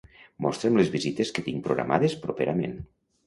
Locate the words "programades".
1.67-2.17